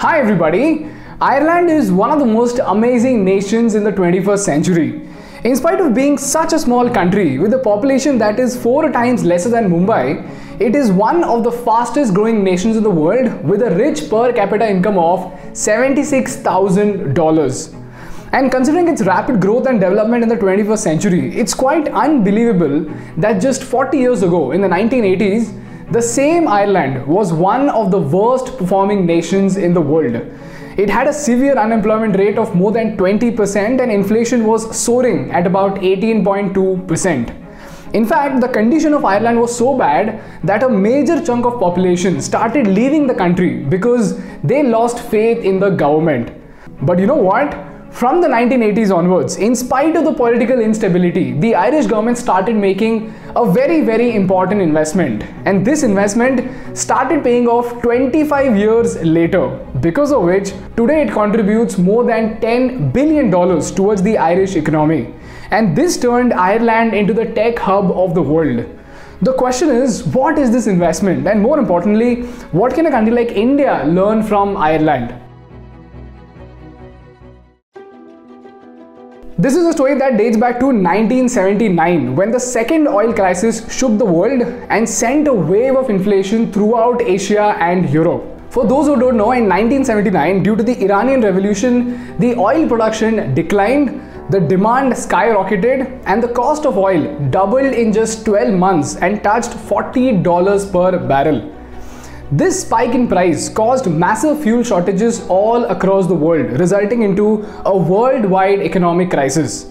[0.00, 0.88] Hi, everybody.
[1.20, 5.06] Ireland is one of the most amazing nations in the 21st century.
[5.44, 9.24] In spite of being such a small country with a population that is four times
[9.24, 10.26] lesser than Mumbai,
[10.58, 14.32] it is one of the fastest growing nations in the world with a rich per
[14.32, 15.20] capita income of
[15.52, 17.74] $76,000.
[18.32, 23.42] And considering its rapid growth and development in the 21st century, it's quite unbelievable that
[23.42, 25.52] just 40 years ago, in the 1980s,
[25.90, 30.14] the same Ireland was one of the worst performing nations in the world.
[30.76, 35.48] It had a severe unemployment rate of more than 20% and inflation was soaring at
[35.48, 37.36] about 18.2%.
[37.92, 42.20] In fact, the condition of Ireland was so bad that a major chunk of population
[42.20, 46.30] started leaving the country because they lost faith in the government.
[46.82, 47.69] But you know what?
[47.92, 53.12] From the 1980s onwards, in spite of the political instability, the Irish government started making
[53.34, 55.24] a very, very important investment.
[55.44, 59.48] And this investment started paying off 25 years later,
[59.80, 65.12] because of which today it contributes more than $10 billion towards the Irish economy.
[65.50, 68.64] And this turned Ireland into the tech hub of the world.
[69.20, 71.26] The question is, what is this investment?
[71.26, 75.12] And more importantly, what can a country like India learn from Ireland?
[79.42, 83.96] This is a story that dates back to 1979 when the second oil crisis shook
[83.96, 88.22] the world and sent a wave of inflation throughout Asia and Europe.
[88.50, 93.32] For those who don't know, in 1979, due to the Iranian Revolution, the oil production
[93.32, 99.22] declined, the demand skyrocketed, and the cost of oil doubled in just 12 months and
[99.22, 101.40] touched $40 per barrel.
[102.32, 107.76] This spike in price caused massive fuel shortages all across the world, resulting into a
[107.76, 109.68] worldwide economic crisis.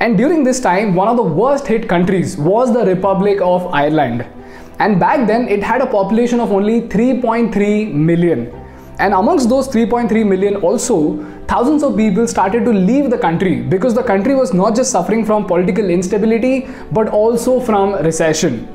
[0.00, 4.26] And during this time, one of the worst hit countries was the Republic of Ireland.
[4.80, 8.52] And back then, it had a population of only 3.3 million.
[8.98, 13.94] And amongst those 3.3 million, also, thousands of people started to leave the country because
[13.94, 18.66] the country was not just suffering from political instability but also from recession.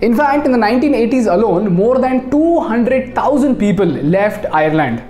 [0.00, 5.02] In fact, in the 1980s alone, more than 200,000 people left Ireland.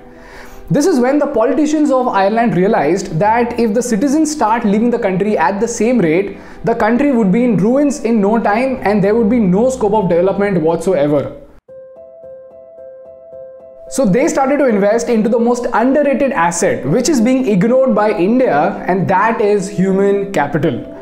[0.70, 4.98] This is when the politicians of Ireland realized that if the citizens start leaving the
[4.98, 9.04] country at the same rate, the country would be in ruins in no time and
[9.04, 11.36] there would be no scope of development whatsoever.
[13.90, 18.10] So they started to invest into the most underrated asset, which is being ignored by
[18.10, 20.93] India, and that is human capital.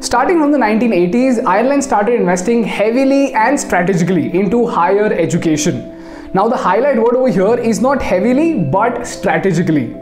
[0.00, 6.30] Starting from the 1980s, Ireland started investing heavily and strategically into higher education.
[6.32, 9.96] Now, the highlight word over here is not heavily but strategically.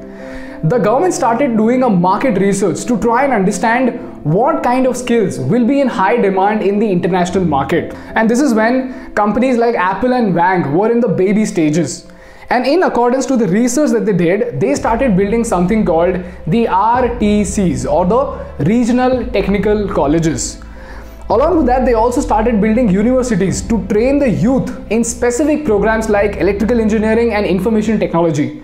[0.65, 5.39] The government started doing a market research to try and understand what kind of skills
[5.39, 7.95] will be in high demand in the international market.
[8.15, 12.06] And this is when companies like Apple and Wang were in the baby stages.
[12.49, 16.15] And in accordance to the research that they did, they started building something called
[16.47, 20.62] the RTCs or the Regional Technical Colleges.
[21.29, 26.09] Along with that, they also started building universities to train the youth in specific programs
[26.09, 28.62] like electrical engineering and information technology.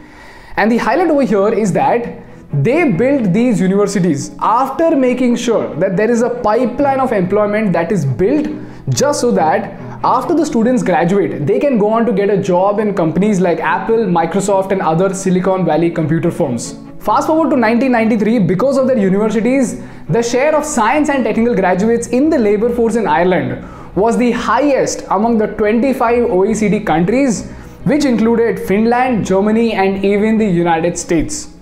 [0.57, 2.23] And the highlight over here is that
[2.53, 7.91] they built these universities after making sure that there is a pipeline of employment that
[7.91, 8.47] is built
[8.91, 12.81] just so that after the students graduate, they can go on to get a job
[12.81, 16.77] in companies like Apple, Microsoft, and other Silicon Valley computer firms.
[16.99, 22.09] Fast forward to 1993, because of their universities, the share of science and technical graduates
[22.09, 23.65] in the labor force in Ireland
[23.95, 27.49] was the highest among the 25 OECD countries,
[27.85, 31.55] which included Finland, Germany, and even the United States.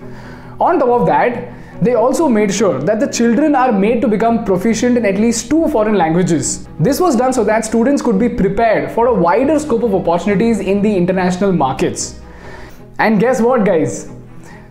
[0.59, 4.45] On top of that, they also made sure that the children are made to become
[4.45, 6.67] proficient in at least two foreign languages.
[6.79, 10.59] This was done so that students could be prepared for a wider scope of opportunities
[10.59, 12.19] in the international markets.
[12.99, 14.11] And guess what, guys?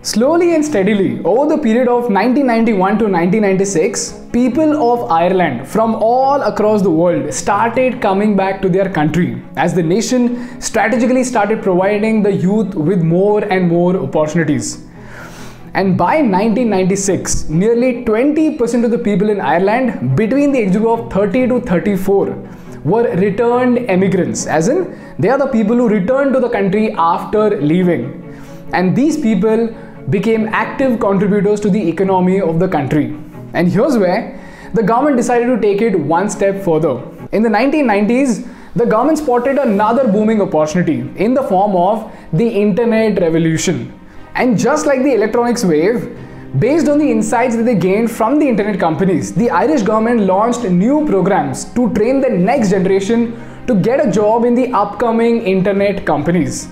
[0.02, 6.40] Slowly and steadily, over the period of 1991 to 1996, people of Ireland from all
[6.40, 12.22] across the world started coming back to their country as the nation strategically started providing
[12.22, 14.86] the youth with more and more opportunities.
[15.72, 21.12] And by 1996, nearly 20% of the people in Ireland between the age group of
[21.12, 22.26] 30 to 34
[22.84, 27.60] were returned emigrants, as in they are the people who returned to the country after
[27.60, 28.02] leaving.
[28.72, 29.68] And these people
[30.08, 33.16] became active contributors to the economy of the country.
[33.52, 34.40] And here's where
[34.74, 37.02] the government decided to take it one step further.
[37.32, 43.20] In the 1990s, the government spotted another booming opportunity in the form of the internet
[43.20, 43.99] revolution.
[44.40, 46.16] And just like the electronics wave,
[46.58, 50.62] based on the insights that they gained from the internet companies, the Irish government launched
[50.62, 53.34] new programs to train the next generation
[53.66, 56.68] to get a job in the upcoming internet companies.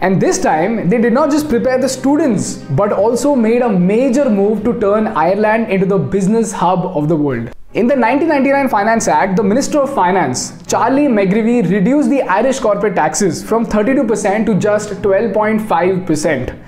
[0.00, 4.28] And this time, they did not just prepare the students, but also made a major
[4.28, 7.52] move to turn Ireland into the business hub of the world.
[7.74, 12.94] In the 1999 Finance Act, the Minister of Finance, Charlie McCreevy, reduced the Irish corporate
[12.94, 16.58] taxes from 32% to just 12.5%.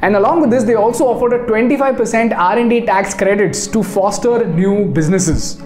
[0.00, 4.86] And along with this, they also offered a 25% R&D tax credits to foster new
[4.86, 5.62] businesses.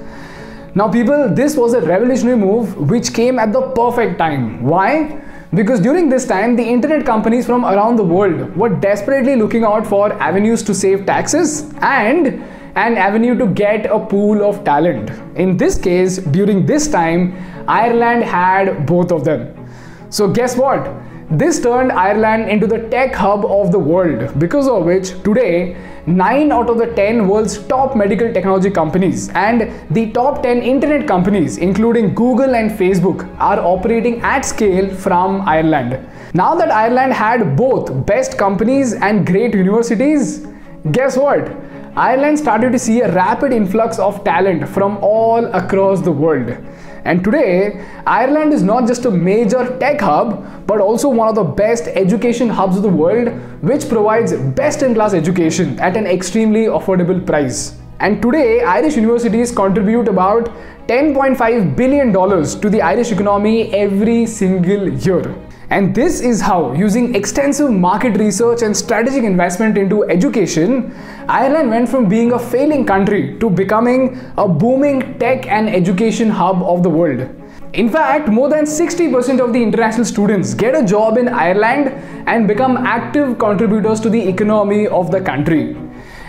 [0.75, 4.65] Now people, this was a revolutionary move which came at the perfect time.
[4.65, 5.23] Why?
[5.55, 9.87] Because during this time, the internet companies from around the world were desperately looking out
[9.87, 12.43] for avenues to save taxes and
[12.79, 15.11] an avenue to get a pool of talent.
[15.37, 17.35] In this case, during this time,
[17.67, 19.69] Ireland had both of them.
[20.11, 20.89] So guess what?
[21.31, 25.77] This turned Ireland into the tech hub of the world, because of which today
[26.07, 31.07] 9 out of the 10 world's top medical technology companies and the top 10 internet
[31.07, 35.99] companies, including Google and Facebook, are operating at scale from Ireland.
[36.33, 40.47] Now that Ireland had both best companies and great universities,
[40.93, 41.55] guess what?
[41.97, 46.57] Ireland started to see a rapid influx of talent from all across the world.
[47.05, 51.45] And today, Ireland is not just a major tech hub, but also one of the
[51.45, 53.29] best education hubs of the world,
[53.63, 57.77] which provides best in class education at an extremely affordable price.
[58.01, 60.51] And today, Irish universities contribute about
[60.87, 65.35] $10.5 billion to the Irish economy every single year.
[65.71, 70.95] And this is how, using extensive market research and strategic investment into education,
[71.29, 76.63] Ireland went from being a failing country to becoming a booming tech and education hub
[76.63, 77.29] of the world.
[77.75, 81.89] In fact, more than 60% of the international students get a job in Ireland
[82.27, 85.77] and become active contributors to the economy of the country.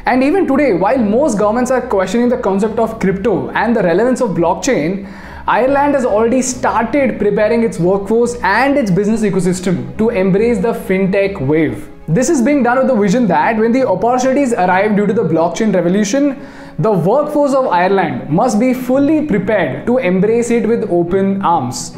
[0.06, 4.19] And even today, while most governments are questioning the concept of crypto and the relevance
[4.19, 5.07] of blockchain,
[5.51, 11.42] Ireland has already started preparing its workforce and its business ecosystem to embrace the fintech
[11.42, 11.90] wave.
[12.07, 15.24] This is being done with the vision that when the opportunities arrive due to the
[15.24, 16.40] blockchain revolution,
[16.78, 21.98] the workforce of Ireland must be fully prepared to embrace it with open arms.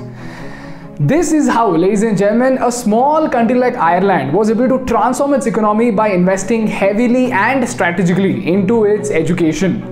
[0.97, 5.33] This is how, ladies and gentlemen, a small country like Ireland was able to transform
[5.33, 9.90] its economy by investing heavily and strategically into its education.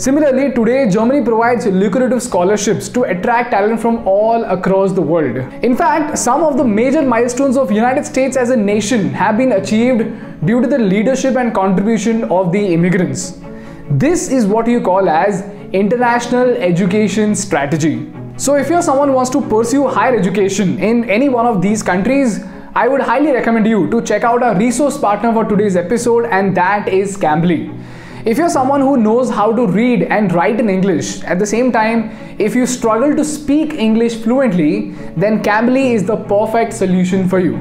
[0.00, 5.36] Similarly, today Germany provides lucrative scholarships to attract talent from all across the world.
[5.62, 9.52] In fact, some of the major milestones of United States as a nation have been
[9.52, 9.98] achieved
[10.46, 13.42] due to the leadership and contribution of the immigrants.
[13.90, 15.42] This is what you call as
[15.74, 18.10] international education strategy.
[18.38, 21.82] So if you're someone who wants to pursue higher education in any one of these
[21.82, 22.42] countries,
[22.74, 26.56] I would highly recommend you to check out our resource partner for today's episode and
[26.56, 27.76] that is Cambly.
[28.22, 31.72] If you're someone who knows how to read and write in English, at the same
[31.72, 37.38] time, if you struggle to speak English fluently, then Cambly is the perfect solution for
[37.38, 37.54] you.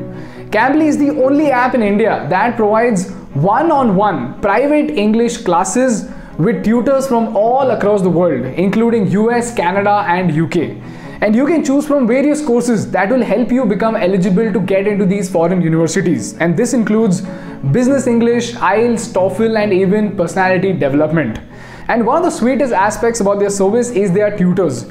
[0.51, 7.07] Cambly is the only app in India that provides one-on-one private English classes with tutors
[7.07, 10.75] from all across the world, including US, Canada and UK.
[11.21, 14.87] And you can choose from various courses that will help you become eligible to get
[14.87, 16.37] into these foreign universities.
[16.37, 17.21] And this includes
[17.71, 21.39] business English, IELTS, TOEFL, and even personality development.
[21.89, 24.85] And one of the sweetest aspects about their service is their tutors.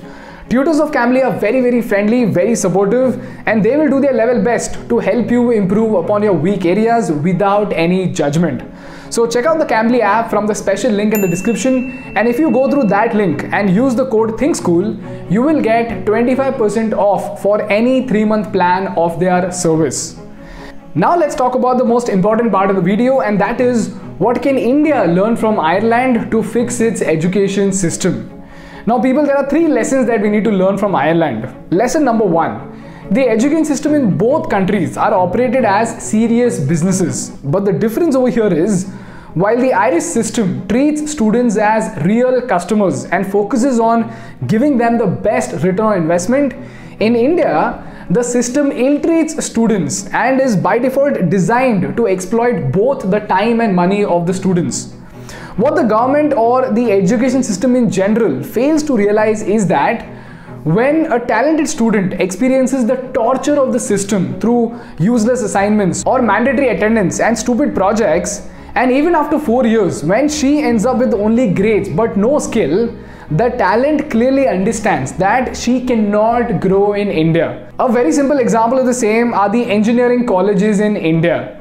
[0.50, 4.42] Tutors of Cambly are very very friendly, very supportive and they will do their level
[4.42, 8.62] best to help you improve upon your weak areas without any judgment.
[9.10, 12.38] So check out the Cambly app from the special link in the description and if
[12.38, 17.43] you go through that link and use the code ThinkSchool, you will get 25% off
[17.43, 20.19] for any 3 month plan of their service.
[20.94, 24.40] Now let's talk about the most important part of the video and that is what
[24.40, 28.37] can India learn from Ireland to fix its education system?
[28.87, 31.73] Now people there are three lessons that we need to learn from Ireland.
[31.73, 33.11] Lesson number 1.
[33.11, 37.31] The education system in both countries are operated as serious businesses.
[37.43, 38.91] But the difference over here is
[39.35, 44.13] while the Irish system treats students as real customers and focuses on
[44.47, 46.55] giving them the best return on investment,
[47.01, 53.20] in India, the system ill-treats students and is by default designed to exploit both the
[53.20, 54.94] time and money of the students.
[55.58, 60.03] What the government or the education system in general fails to realize is that
[60.62, 66.69] when a talented student experiences the torture of the system through useless assignments or mandatory
[66.69, 71.53] attendance and stupid projects, and even after four years, when she ends up with only
[71.53, 72.94] grades but no skill,
[73.32, 77.72] the talent clearly understands that she cannot grow in India.
[77.81, 81.60] A very simple example of the same are the engineering colleges in India.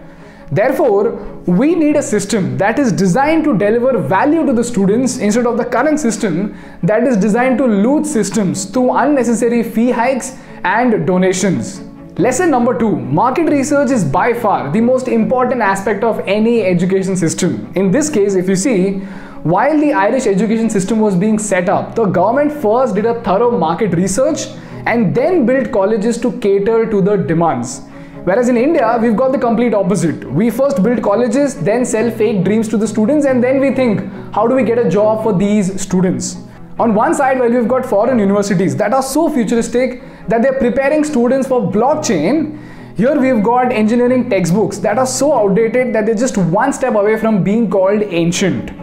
[0.52, 5.46] Therefore, we need a system that is designed to deliver value to the students instead
[5.48, 10.36] of the current system that is designed to loot systems through unnecessary fee hikes
[10.66, 11.80] and donations.
[12.18, 17.16] Lesson number two market research is by far the most important aspect of any education
[17.16, 17.72] system.
[17.76, 19.00] In this case, if you see,
[19.44, 23.58] while the Irish education system was being set up, the government first did a thorough
[23.58, 24.48] market research
[24.86, 27.87] and then built colleges to cater to the demands.
[28.28, 30.30] Whereas in India, we've got the complete opposite.
[30.30, 34.02] We first build colleges, then sell fake dreams to the students, and then we think,
[34.34, 36.36] how do we get a job for these students?
[36.78, 41.06] On one side, while we've got foreign universities that are so futuristic that they're preparing
[41.06, 42.60] students for blockchain,
[42.98, 47.18] here we've got engineering textbooks that are so outdated that they're just one step away
[47.18, 48.74] from being called ancient.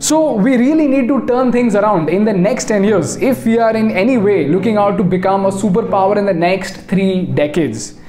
[0.00, 3.58] So we really need to turn things around in the next 10 years if we
[3.58, 8.01] are in any way looking out to become a superpower in the next three decades.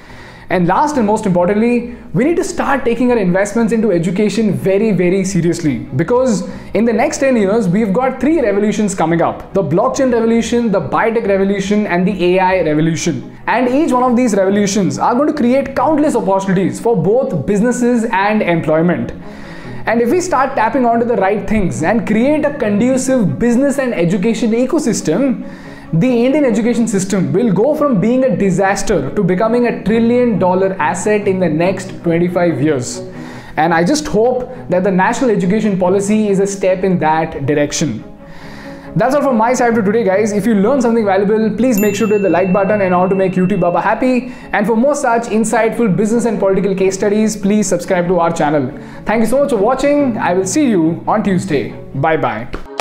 [0.54, 4.92] And last and most importantly, we need to start taking our investments into education very,
[4.92, 9.64] very seriously because in the next 10 years, we've got three revolutions coming up the
[9.64, 13.36] blockchain revolution, the biotech revolution, and the AI revolution.
[13.48, 18.06] And each one of these revolutions are going to create countless opportunities for both businesses
[18.12, 19.12] and employment.
[19.88, 23.92] And if we start tapping onto the right things and create a conducive business and
[23.92, 25.50] education ecosystem,
[25.94, 30.74] the Indian education system will go from being a disaster to becoming a trillion dollar
[30.80, 32.98] asset in the next 25 years.
[33.58, 38.04] And I just hope that the national education policy is a step in that direction.
[38.96, 40.32] That's all from my side for today, guys.
[40.32, 43.08] If you learned something valuable, please make sure to hit the like button and how
[43.08, 44.34] to make YouTube Baba happy.
[44.52, 48.72] And for more such insightful business and political case studies, please subscribe to our channel.
[49.06, 50.18] Thank you so much for watching.
[50.18, 51.72] I will see you on Tuesday.
[51.96, 52.73] Bye bye.